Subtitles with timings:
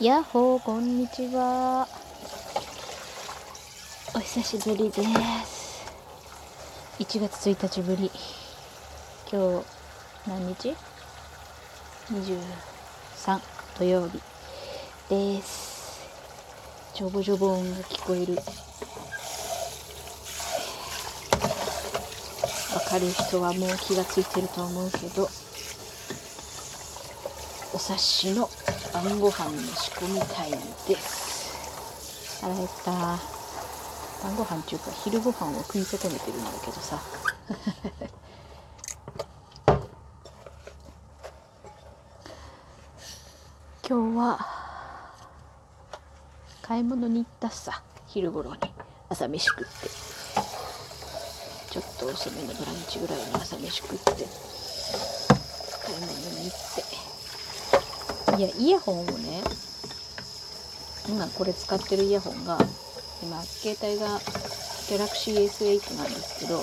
[0.00, 1.86] やっほーこんにちは。
[4.14, 5.02] お久しぶりで
[5.44, 5.84] す。
[6.98, 8.10] 1月1日ぶり。
[9.30, 9.66] 今日
[10.26, 10.74] 何日
[12.10, 13.40] ?23
[13.78, 14.22] 土曜日
[15.10, 16.00] です。
[16.94, 18.36] ジョボジョボ音が聞こえる。
[22.74, 25.49] わかる人はもう気がついてると思うけど。
[27.80, 28.48] 察しの
[28.92, 30.56] 晩ご飯の仕込みタイム
[30.86, 32.42] です。
[32.42, 33.18] 腹減った。
[34.22, 37.00] 晩ご飯っていうか昼ご飯を食い損ねてるんだけどさ。
[43.88, 44.46] 今日は
[46.60, 47.82] 買い物に行ったさ。
[48.08, 48.60] 昼頃に。
[49.08, 49.88] 朝飯食って。
[51.70, 54.28] ちょっと遅めのブランチぐらいに朝飯食って。
[55.82, 57.09] 買い物に行って。
[58.40, 59.42] いやイヤホンをね
[61.06, 62.56] 今これ使ってるイヤホンが
[63.22, 64.18] 今携帯が
[64.88, 66.62] Galaxy S8 なんですけど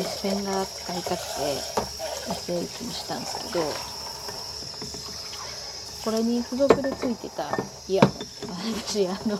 [0.00, 1.20] S ペンが使いたくて
[2.32, 3.64] S8 にしたんですけど
[6.06, 7.50] これに付属でついてた
[7.86, 8.12] イヤホン。
[8.88, 9.38] 私あの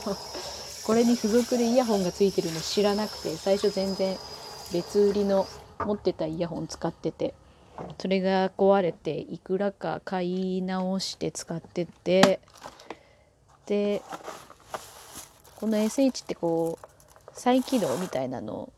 [0.84, 4.18] これに付属でイヤホンがついてるの知らなくて最初全然
[4.74, 5.46] 別売りの
[5.78, 7.32] 持ってたイヤホン使ってて。
[7.98, 12.40] それが壊れていくらか買い直して使ってて
[13.66, 14.02] で
[15.56, 16.86] この SH ってこう
[17.32, 18.72] 再起動みたいなの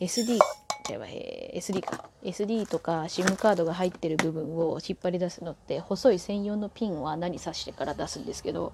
[0.00, 0.38] SD
[0.86, 2.10] じゃあ SD か。
[2.22, 8.72] SD とか SIM カードが入ってる部分を引っ張り出すのって細い専用のピンを穴に挿してから出すんですけど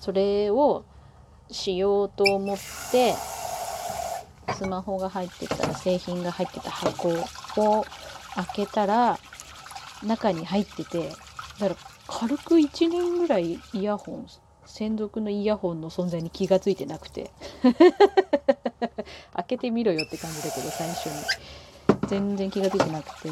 [0.00, 0.84] それを
[1.50, 2.56] しようと思っ
[2.90, 3.14] て
[4.54, 7.08] スマホが入ってた製品が入ってた箱
[7.56, 7.84] を
[8.34, 9.18] 開けたら
[10.02, 11.08] 中に入ってて
[11.60, 14.26] だから軽く1年ぐらいイヤホン
[14.66, 17.30] 専属のイヤホンの存在に気がついてなくて。
[19.34, 21.12] 開けてみろよって感じだけど最初に。
[22.08, 23.30] 全然気がついてなくて。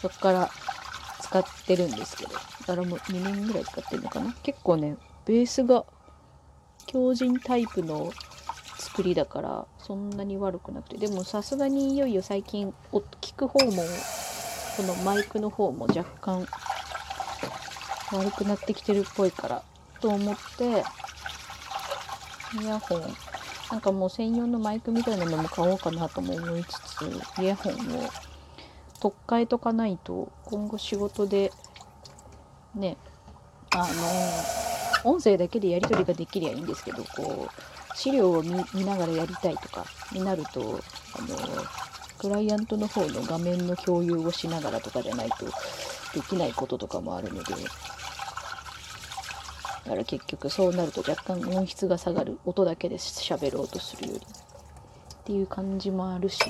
[0.00, 0.50] そっから
[1.20, 2.32] 使ってるんですけど。
[2.32, 4.32] だからもう2年ぐらい使ってるのかな。
[4.42, 5.84] 結構ねベースが
[6.86, 8.12] 強靭タイプの
[8.92, 10.98] 作りだからそんなに悪くなくて。
[10.98, 13.82] でもさすがにいよいよ最近お聞く方も
[14.76, 16.46] このマイクの方も若干
[18.12, 19.62] 悪くなってきてるっぽいから
[20.00, 20.84] と思って
[22.60, 23.02] イヤホン。
[23.70, 27.76] なんかもう専用のマイクみたいなのも買おうかなとも思いつつイヤホンを
[29.00, 31.50] 取っ替えとかないと今後仕事で
[32.74, 32.98] ね
[33.70, 33.88] あ
[35.04, 40.80] の音声だけでやり取りができりゃいいんですけどこう資料を見見ながらやりたいとかになると
[41.14, 41.36] あの
[42.18, 45.46] クライアントの方の画面の共有をしながらとかじゃないと
[46.14, 47.54] できないこととかもあるので。
[49.84, 52.38] だから結局そうなると若干音質が下がる。
[52.44, 54.20] 音だけで喋ろうとするより。
[54.20, 56.40] っていう感じもあるし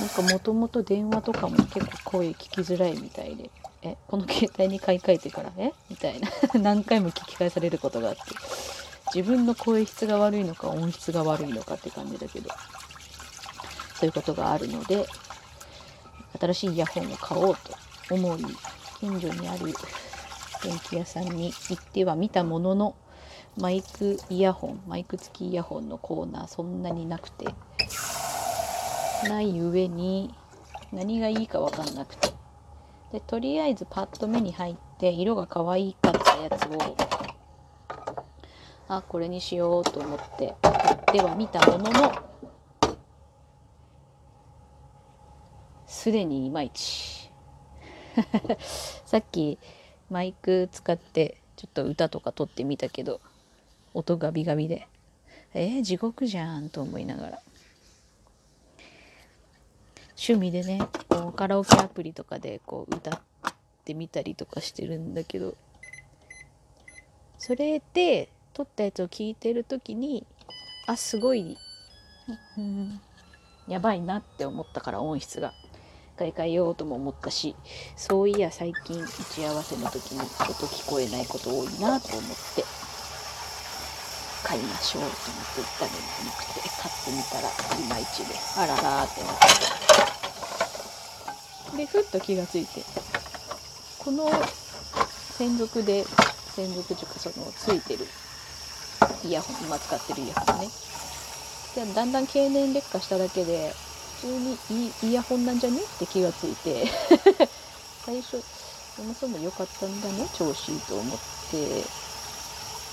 [0.00, 3.50] なんかもともと電話とかも結構声聞きづらいみたいで。
[3.82, 5.72] えこの携帯に買い替えてからえ？
[5.88, 6.28] みたいな。
[6.60, 8.22] 何回も聞き返されることがあって。
[9.14, 12.50] 自分の声質が悪いのか音質が悪いのかって感じだけど。
[13.98, 15.06] そういうことがあるので
[16.40, 18.44] 新しいイヤホンを買おうと思い
[19.00, 19.72] 近所にある
[20.62, 22.94] 電気屋さんに行っては見たものの
[23.56, 27.46] マイクイヤホンマイク付きイヤホンのコーナーそんなになくて
[29.24, 30.32] ない上に
[30.92, 32.28] 何がいいか分かんなくて。
[33.10, 36.94] でとりあえずパッと目に入って色が可愛かったやつを
[38.88, 42.28] あこれにしようと思って買っては見たものの
[45.86, 47.30] すでにいまいち。
[49.04, 49.58] さっき
[50.08, 53.20] マイク使ってちょっと歌とか撮ってみたけど
[53.92, 54.88] 音ガビガビで。
[55.54, 57.42] えー、地獄じゃんと思いながら。
[60.10, 63.22] 趣味でねこうカラオケアプリとかでこう歌っ
[63.84, 65.54] てみたりとかしてるんだけど。
[67.38, 70.26] それで撮ったやつを聞いてる時に
[70.88, 71.56] あすごい、
[72.56, 73.00] うん、
[73.68, 75.52] やばいなって思ったから音質が
[76.16, 77.54] 買い替えようとも思ったし
[77.94, 80.26] そういや最近打ち合わせの時に音
[80.66, 82.64] 聞こえないこと多いなと思って
[84.42, 85.20] 買いましょうと思って
[85.58, 85.96] 言ったのに
[86.26, 87.46] なくて買ってみたら
[87.78, 89.38] いまいちであららーってなっ
[91.70, 92.82] てでふっと気がついて
[94.00, 94.28] この
[95.36, 96.02] 専属で
[96.56, 98.04] 専属というかそのついてる
[99.24, 100.68] イヤホン今使ってるイヤホンね。
[101.74, 103.72] でだんだん経年劣化しただけで
[104.20, 106.86] 普通にいいイヤホンなんじゃねって気がついて。
[108.04, 108.42] 最初
[108.96, 111.18] そもそも良かったんだね調子いいと思っ
[111.50, 112.08] て。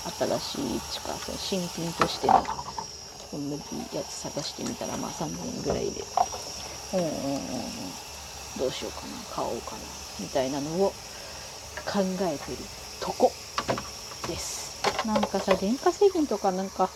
[0.06, 2.34] 新しいちかその新品としての
[3.32, 6.04] 同じやつ探してみたらまあ3000円ぐらいで。
[6.92, 7.96] うんうんうんうん。
[8.58, 9.78] どうしようかな買おうかな
[10.20, 10.94] みたいなのを
[11.84, 12.58] 考えてる
[13.00, 13.32] とこ
[14.28, 14.65] です。
[15.06, 16.90] なんかさ電化製品とかなんか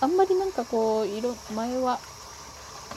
[0.00, 2.00] あんまりなんかこう色前は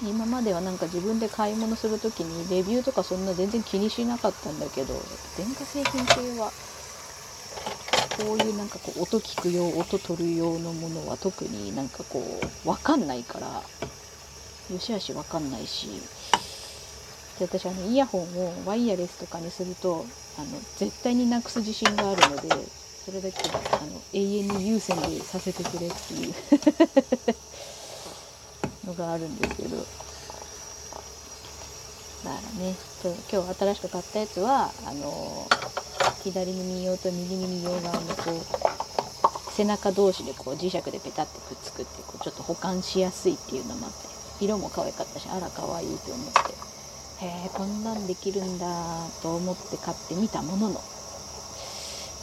[0.02, 4.94] 今まではなんか自分で買い物する時にレビューとかそんな全然気にしなかったんだけど
[5.38, 6.52] 電化製品系は
[8.18, 12.20] こういうなんかこう音聞く用音取る用のものは特になんかこ
[12.66, 13.64] う分かんないから
[14.74, 15.88] よしあし分かんないし
[17.40, 18.22] で私あのイヤホン
[18.64, 20.06] をワイヤレスとかにすると
[20.38, 22.50] あの絶対になくす自信があるので
[23.08, 23.54] それだけあ
[23.86, 26.34] の永遠に有線でさせてくれっていう
[28.86, 29.78] のがあるんですけど。
[29.78, 29.88] だか
[32.26, 32.76] らね
[33.32, 35.48] 今日新しく買ったやつはあの
[36.22, 38.32] 左耳用と右耳用側のこ
[39.50, 47.26] う背中同士でこう磁石でペタってくっつくってこうちょっと保管しやすいっていうのもあって色も可愛かったしあら可愛いと思って。
[47.26, 50.97] へえこんなんできるんだと思って買ってみたものの。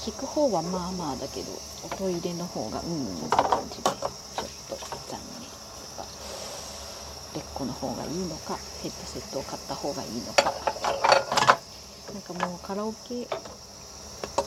[0.05, 1.49] 聞く方はまあまあだけど
[1.83, 4.01] 音入れの方がうんうんって感じでちょっ
[4.69, 4.77] と
[5.09, 5.49] 残念。
[5.49, 6.05] とか
[7.33, 10.53] レッコの方がいいのかヘッドセットを買った方がいいのか
[12.13, 13.27] なんかもうカラオケ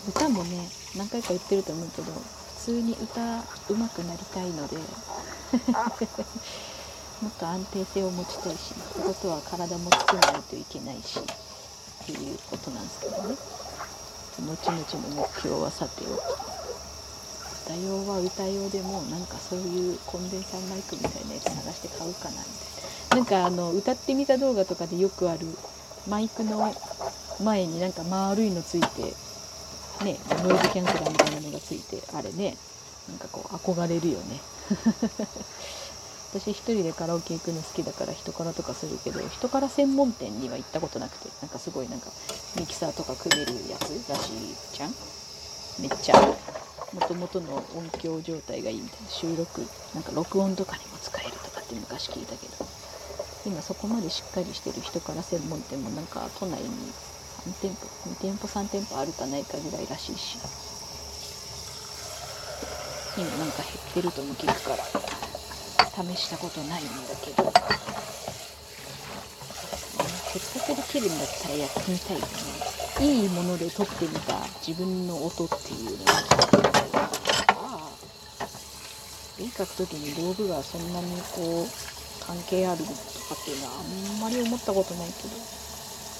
[0.07, 4.83] 歌もね何回か言ってると思うけど普通に歌うまくなりたいのでも
[7.29, 13.66] っと安定性を持ちたいしってことは体も作らないといけないしっていうことなんですけどね
[14.47, 14.79] 後々
[15.09, 16.47] の目標はさておき
[17.67, 22.47] 歌用は歌用でもなんかそういうコンデンサーマイクみたいなやつ探して買うかなみたい
[23.11, 25.45] ななんかあの歌ってみた動画とかでよくある
[26.07, 26.73] マイクの
[27.43, 29.03] 前になんか丸いのついて
[30.05, 32.55] ねノイズキャンセラーみたいなのがついてあれね
[33.09, 34.39] なんかこう憧れるよね。
[36.39, 42.11] 私一人でカラオケ行くの好きだから人からとかするけど人から専門店には行ったことなくてなんかすごいなんか
[42.59, 44.93] ミキサーとか組めるやつらしいじゃん？
[45.81, 46.15] めっちゃ。
[46.93, 49.09] もともとの音響状態がいいみたいな。
[49.09, 52.65] 収録なんか録音とかにも使えるとかって昔聞いたけど。
[53.45, 60.37] 今そこまでしっかりしてる人から専門店もなんか都内に3店舗2店舗3店舗あるかないかぐらいらしいし。
[63.17, 65.16] 今なんか減ってるとも聞くから。
[65.97, 66.91] 試したことないんだ
[67.23, 67.51] けど。
[70.37, 76.83] せっかくできるんだったらやってみたいよねいいもので撮ってみた自分の音っていうのが聞いてみたい
[77.57, 77.89] ああ
[79.39, 82.91] 絵描く時に道具がそんなにこう関係あるとか
[83.33, 85.29] っていうのはあんまり思ったことないけど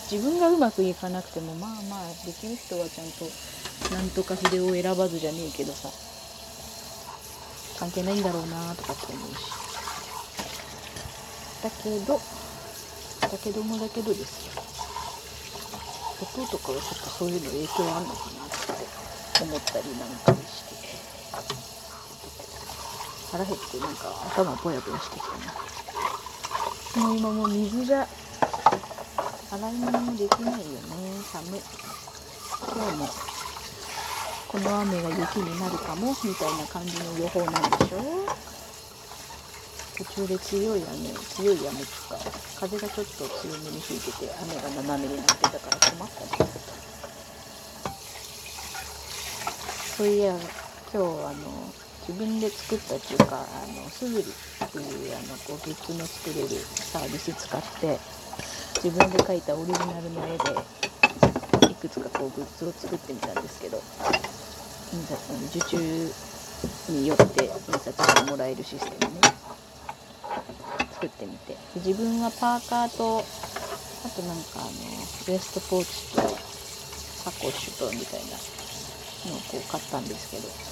[0.10, 3.26] 自分がうまくいかなくてもまあまあできる人はちゃんと
[3.94, 5.90] なんとか筆を選ばずじゃねえけどさ
[7.78, 9.67] 関係ないんだろうなとかって思うし。
[11.68, 12.16] だけど
[13.20, 14.64] だけどもだけどですよ。
[16.24, 20.78] 音とかはちょっとそういうの影響あんのかなって思ったりなんかして。
[23.34, 25.36] 腹減ってなんか頭ぼやぼやしてきた
[27.04, 27.06] な。
[27.06, 28.08] もう今もう水が
[29.52, 30.64] 洗い物もできないよね。
[31.34, 31.62] 寒い。
[32.64, 33.10] 今日も
[34.48, 38.57] この雨が雪になるかもみたいな感じの予報なんでしょ。
[39.98, 42.20] 途中で強い雨強い雨とか
[42.60, 46.50] 風がちょっと強めに吹いてて雨が斜めになってたから困ったね
[49.98, 50.38] そういや
[50.94, 51.02] 今日あ
[51.34, 51.74] の
[52.08, 57.98] 自分で作ったっていうかあのスグリっていうあのこうグッズの作れるサービス使って
[58.84, 63.82] 自分で描いたオリジナルの絵でいくつかこうグッズを作ってみたんですけど
[65.50, 66.14] 受注
[66.94, 69.22] によって印刷してもらえるシステムね
[70.98, 71.56] 作ってみて。
[71.76, 74.70] 自分はパーカーとあとなんかあの
[75.28, 78.38] ウエストポーチとサコッシュとみたいな
[79.32, 80.68] のをこう買ったんですけど。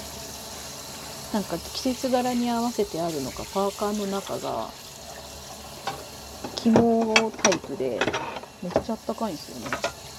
[1.33, 4.69] なんか季節柄に合わせてあるのかパーカーの中が
[6.55, 7.99] 肝タイプで
[8.63, 9.75] めっちゃあったかいんですよね。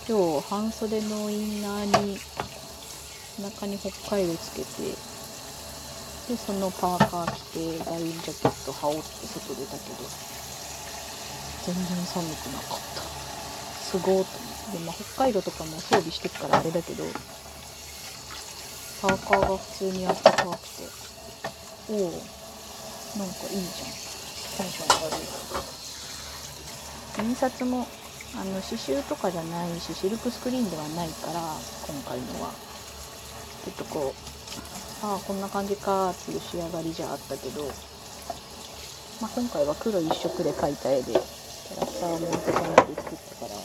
[0.06, 2.18] 今日半袖のインナーに
[3.42, 5.15] 中に北海道つけて
[6.26, 10.02] でそのパーカー着てダウンジャケット羽織って外出たけど
[11.66, 13.02] 全然寒くなかった。
[13.86, 14.26] すごーと思っ
[14.74, 14.78] て。
[14.78, 17.04] で、まあ、北海道とかも装備してくからあれだけど
[19.02, 20.82] パーカーが普通にあったかくて
[21.90, 23.94] おおなんかいいじゃん。
[24.58, 25.22] テンション上がる
[27.28, 27.86] 印刷も
[28.34, 31.40] あの刺繍とかじゃないしシルクスクリーンではないから
[31.86, 32.50] 今回のは。
[33.64, 34.35] ちょっとこう
[35.02, 37.64] ああこんな感じかっていう仕上がりじゃあったけど、
[39.20, 43.60] まあ、今回は黒一色で描いた絵でキャラクターをも男ので作ったから。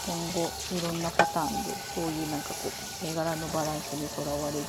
[0.00, 4.66] 今後いろんなパターンでそういうなんかこう絵柄のバランスにとらわれずに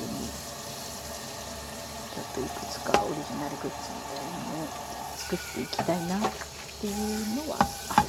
[2.12, 4.68] ちょっといくつかオリジナルグッズみたいなのを
[5.16, 6.32] 作っていきたいなっ
[6.82, 7.58] ていうのは
[7.96, 8.08] ある。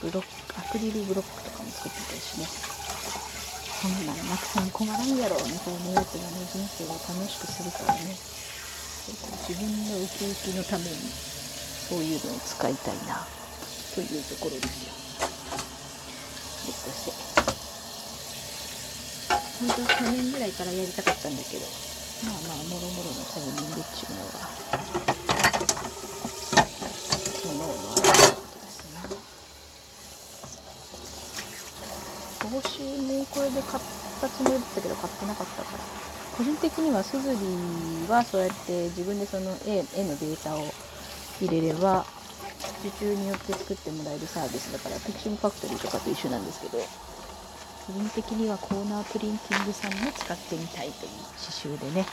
[0.00, 2.85] ブロックアクリルブロックとかも作ってたしね。
[3.82, 8.16] そんなんなくても困らんやろみたいなやつがね人生を楽しくするからね。
[9.46, 13.26] 自分のウキウキのためにそういうのを使いたいな。
[13.94, 14.92] というところですよ。
[16.66, 17.12] ゲットして。
[19.60, 21.86] 本当は去年ぐらいからやりたかったんだけど。
[22.24, 24.32] まあまあもろもろのタイミングっていうのは
[27.36, 29.04] 昨日のあることですな
[32.48, 33.82] 帽子もこれで買っ
[34.20, 35.84] たつもりだったけど買ってなかったから。
[36.32, 40.76] 個人的にはすずりはそうやって自分でその絵絵のデータを
[41.40, 42.06] 入れれば
[42.80, 46.90] 受注によって作ってもらえるサービスだからフィクションファクトリーとかと一緒なんですけど
[47.86, 52.06] 個人的にはコーナープリンティングさんも使ってみたいという刺繍でね。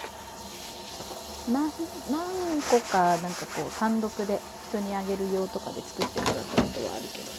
[1.48, 1.74] 何
[2.10, 7.34] 何個かなんかこう単独で人にあげる用とかで作ってもらったことはあるけど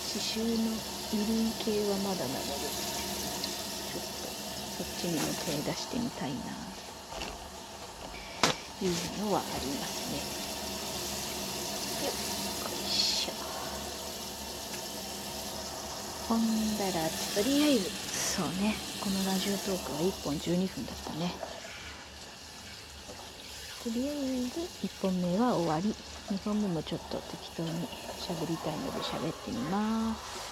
[0.00, 2.72] 刺繍の衣類系はまだなので
[4.76, 6.36] そっちにも手出してみたいな。
[8.78, 8.92] という
[9.24, 10.20] のはありますね。
[16.28, 17.90] ほんだらとりあえず。
[17.90, 18.74] そうね。
[19.00, 21.34] このラジオトークは1本12分だったね。
[23.84, 24.16] とりあえ
[24.48, 24.60] ず。
[24.86, 25.94] 1本目は終わり。
[26.30, 27.68] 2本目もちょっと適当に
[28.16, 30.51] 喋りたいので喋ってみます